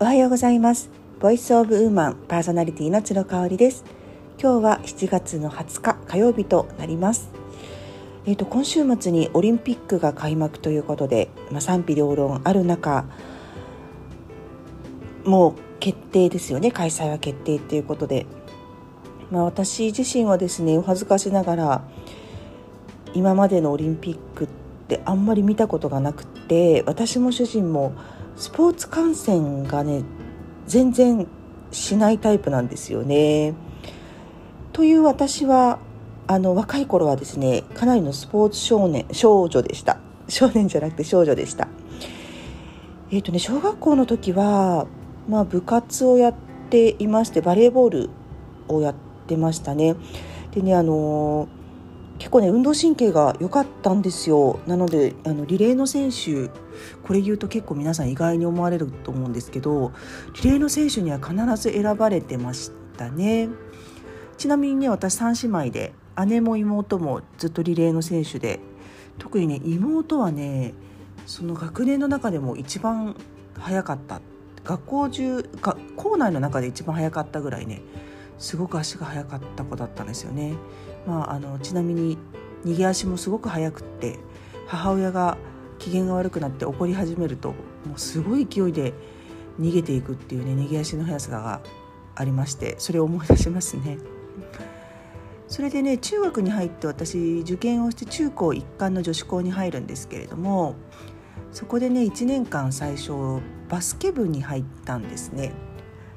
[0.00, 0.90] おはようございます。
[1.20, 3.84] ボイスオブウーマンパーソナリティの鶴香織です。
[4.42, 7.30] 今日は7月の20日火曜日となります。
[8.26, 13.04] えーと、今週末にオリンピックが開幕ということで、まあ、賛否両論ある中
[15.24, 16.72] もう決定ですよね。
[16.72, 18.26] 開催は決定ということで、
[19.30, 21.84] まあ、私自身はですねお恥ずかしながら
[23.14, 24.48] 今までのオリンピックっ
[24.88, 27.94] てあんまり見たことがなくて私も主人も
[28.36, 30.02] スポーツ観戦がね
[30.66, 31.26] 全然
[31.70, 33.54] しないタイプなんですよね。
[34.72, 35.78] という私は
[36.26, 39.98] あの若い頃はですねかなりのスポーツ少年少女でした
[40.28, 41.68] 少年じゃなくて少女でした。
[43.10, 44.86] えっ、ー、とね小学校の時は、
[45.28, 46.34] まあ、部活をやっ
[46.70, 48.10] ていましてバレーボール
[48.68, 48.94] をやっ
[49.26, 49.94] てましたね。
[50.52, 51.48] でねあの
[52.18, 54.60] 結構ね運動神経が良かったんですよ。
[54.66, 56.48] なのであのリレーの選手
[57.02, 59.92] これ言うと結構皆さん意外に思われると思うんですけど
[60.42, 63.48] リレーの選手には必ず選ばれてましたね。
[64.36, 65.92] ちなみにね私3姉妹で
[66.26, 68.60] 姉も妹もずっとリレーの選手で
[69.18, 70.74] 特にね妹はね
[71.26, 73.16] その学年の中でも一番
[73.58, 74.20] 早かった。
[74.64, 77.82] 学校中が校内の中で一番早かったぐらいね
[78.38, 80.54] すごく足が速かった子だったんですよね。
[81.06, 82.18] まあ、あのちなみに
[82.64, 84.18] 逃げ足もすごく速くって
[84.66, 85.36] 母親が
[85.78, 88.94] 機嫌が悪くなって怒り始めるともうすごい勢いで
[89.60, 91.60] 逃げていくっていうね逃げ足の速さが
[92.14, 93.98] ありましてそれを思い出しますね。
[95.46, 100.74] それでね中学に入って私受験をして中高一貫の女子校に入るんですけれども
[101.52, 103.12] そこでね1年間最初
[103.68, 105.52] バスケ部に入ったんですね。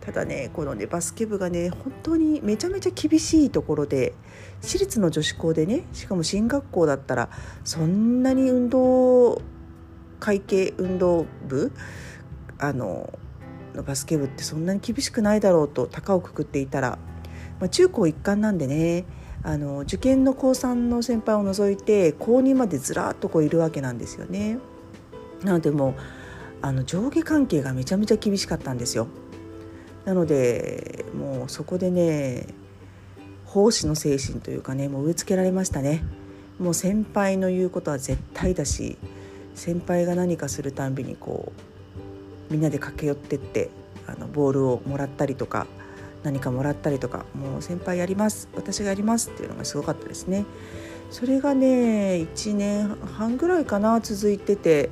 [0.00, 4.14] ただねこのねバスケ部がね本当にめちゃめちゃ厳しいところで
[4.62, 7.28] 私立の女子校でねしかも進学校だったら
[7.64, 9.42] そんなに運動
[10.18, 11.72] 会計運動部
[12.58, 13.18] あの
[13.86, 16.98] バスケ部ってそんなに厳しくないだろうと高をくくっていたら、
[17.58, 19.04] まあ、中高一貫なんでね
[19.42, 24.58] あの受験の高3の先輩を除いて高2までずらっとこういるわけなんですよね。
[25.42, 25.94] なのでもう
[26.60, 29.06] あの上下関係がめちゃめちゃ厳しかったんですよ。
[30.04, 32.46] なのでもうそこでね
[33.44, 36.02] 奉仕の精神というかねもう植え付けられましたね。
[36.58, 38.98] もう先輩の言うことは絶対だし
[39.54, 41.52] 先輩が何かするたんびにこ
[42.50, 43.70] うみんなで駆け寄ってって
[44.06, 45.66] あのボールをもらったりとか
[46.22, 50.44] 何かもらったりとかもう先輩やります私がやりますっていうのがすごかったですね。
[51.10, 54.90] それがね1年半ぐらいかな続いてて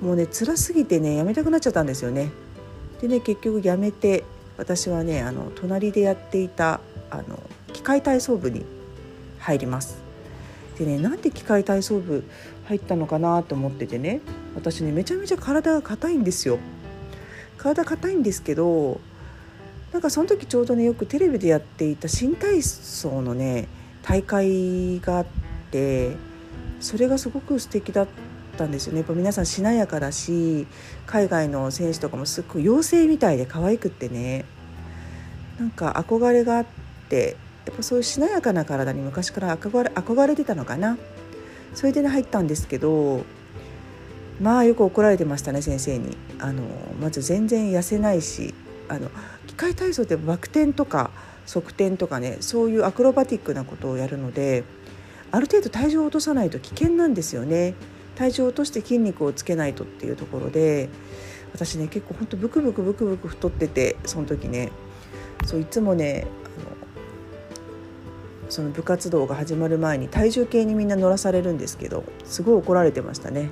[0.00, 2.30] もうね辛すぎてねやめたくなっちゃったんですよね。
[3.00, 4.24] でね結局やめて
[4.56, 6.80] 私はねあの隣でやっていた
[7.10, 7.42] あの
[7.72, 8.64] 機械体操部に
[9.38, 9.98] 入ります。
[10.78, 12.24] でねなんで機械体操部
[12.66, 14.20] 入ったのかなと思っててね
[14.54, 16.58] 私ねめちゃめちゃ体が硬いんですよ。
[17.58, 19.00] 体硬いんですけど
[19.92, 23.68] なんかその時ちょうどねよくテレビでやっていた新体操のね
[24.02, 25.26] 大会があっ
[25.70, 26.16] て
[26.80, 29.00] それがすごく素敵だったたんですよね。
[29.00, 30.66] やっぱ皆さんしなやかだし
[31.06, 34.44] 海外の選手とかもすごい妖精みたいで可愛くってね。
[35.58, 36.66] なんか憧れがあっ
[37.08, 37.36] て
[37.66, 40.98] やっぱそういうしなやかな体に昔から憧れ憧れてたのかな。
[41.74, 43.24] それでね入ったんですけど
[44.40, 46.16] まあよく怒られてましたね先生に。
[46.38, 46.62] あの
[47.00, 48.54] まず全然痩せないし
[48.88, 49.10] あの
[49.46, 51.10] 機械体操ってバク転とか
[51.46, 54.64] 側転とかねそういうアクロバティックなことをやるので
[55.30, 57.74] ある程度体重を落とさないと危険なんですよね。
[58.16, 60.88] 体重を落として筋肉をつけないとっていうところで
[61.54, 64.70] 私ね結構ほんとブクブクブクブク太っててその時ね
[65.44, 66.26] そういつもね
[66.58, 73.50] あのその部活動が始まる前に体重計にみんな乗らされるんですけどすごい怒られてましたね。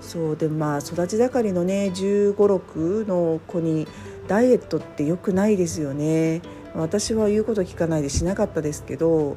[0.00, 3.86] そうでまあ育ち盛りのね1 5 6の子に
[4.26, 6.42] ダイエットって良くないですよね。
[6.74, 9.36] 私は言うこと聞かないでしなかったですけど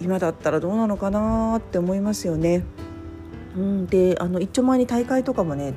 [0.00, 2.64] 今だったらどうなのかなって思いますよね。
[3.56, 5.74] うん、であの一丁前に大会とかもね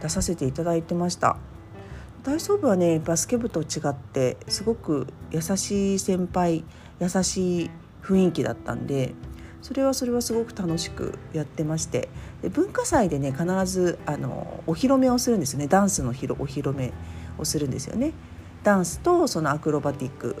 [0.00, 1.36] 出させていただいてました
[2.24, 6.64] 体操部はねバスケ部と違ってすごく優しい先輩
[7.00, 7.70] 優しい
[8.02, 9.14] 雰囲気だったんで
[9.62, 12.08] それはそれはすごく楽しくやってまして
[12.42, 16.92] で文化祭でね必ずあのお披露目をするんですよねダンスのお披露目
[17.38, 18.12] をするんですよね。
[18.62, 20.36] ダンスとそのアクロバティック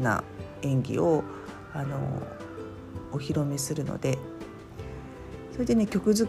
[0.00, 0.24] な
[0.62, 1.22] 演技を
[1.74, 1.98] あの
[3.12, 4.18] お披露目するので
[5.58, 6.28] それでね曲決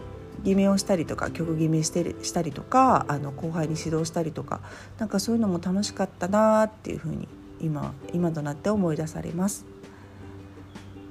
[0.56, 4.60] めをしたりとか曲決めしてしたりとかあの後輩に指導したりとか
[4.98, 7.28] なんかそういうのも楽しかったなっていうふうに
[7.60, 9.66] 今今となって思い出されます。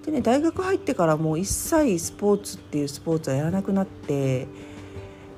[0.06, 4.48] でね大学入ってからもう一切スポーツっていうスポーツはやらなくなって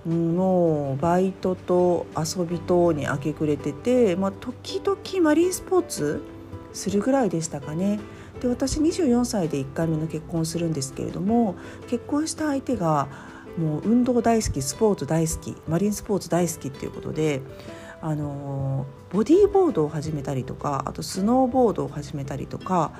[0.04, 6.24] もうバイトと遊びとに明け暮れてて、まあ、時々マリンスポーツ
[6.74, 8.00] するぐらいでしたかね。
[8.42, 11.56] で私24歳で1回目の結婚するんですけれども
[11.88, 13.08] 結婚した相手が
[13.58, 17.42] もう運動大好きスポーツ大好きマリンスポーツ大好きっていうことで
[18.02, 22.94] あのボディーボードを始めたりとかあとスノーボードを始めたりとか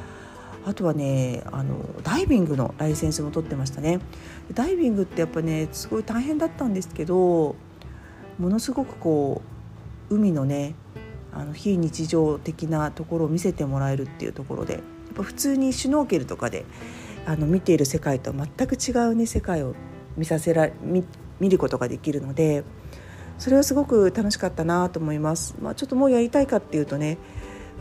[0.64, 4.00] あとはねあのダイビングのライセンスも取ってましたね。
[4.54, 7.56] ダイビングってやっぱねすごい大変だったんですけど
[8.38, 9.42] ものすごくこ
[10.12, 10.76] う海のね
[11.34, 14.82] あの非日常的なところを見せてもらえるっていうところで
[15.14, 16.66] ぱ普通にシュノーケルとかで
[17.26, 19.76] あの見ている世界とは全く違うね世界を
[20.18, 21.04] 見させら見
[21.40, 22.64] 見ることができるので
[23.38, 25.56] それはすごく楽しかったなと思います。
[25.60, 27.18] まあ、ちょっともうやりたいかっていうとね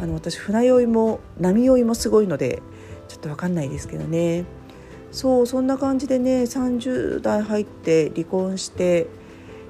[0.00, 2.62] あの私船酔いも波酔いもすごいので
[3.09, 4.47] ちょっと分かんないですけどね
[5.12, 9.09] そうそんな感じでね30代入って離婚して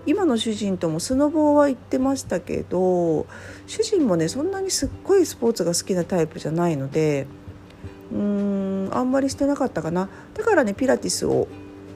[0.06, 3.26] 今の主人ともスノボーは行ってましたけど
[3.66, 7.26] 主人もねそんなにすっごいスポーツが好きなタイプじゃないので
[8.12, 10.08] うーんあんまりしてなかったかな。
[10.34, 11.48] だからねピラティスを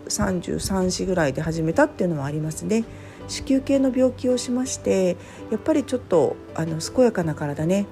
[0.08, 2.84] 33歳ぐらいで始めたっていうのもありますね。
[3.28, 5.16] 子宮系の病気をしまして
[5.50, 7.86] やっぱりちょっとあの健やかな体ね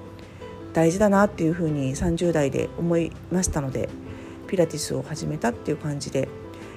[0.73, 3.89] 大事だなっていうふうに30代で思いましたので
[4.47, 6.27] ピラティスを始めたっていう感じで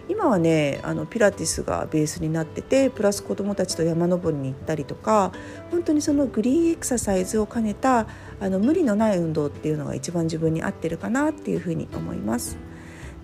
[0.08, 5.32] 今はねあのピラティスがベースになっててプラス子どもたちと山登りに行ったりとか
[5.70, 8.06] 本当にそのグリーンエクササイズを兼ねた
[8.40, 12.56] あの無理のない運動っていうのが一番自分に合ってるかなっていうふうに思います。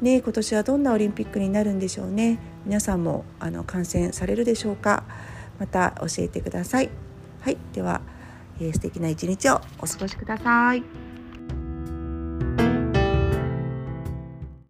[0.00, 2.38] ね今年はどんなオリンピックになるんでしょうね。
[2.67, 5.05] 皆さんもあの観戦されるでしょうか。
[5.61, 6.90] また教えてください。
[7.40, 8.00] はいでは、
[8.61, 11.01] えー、素敵な一日をお過ごしください。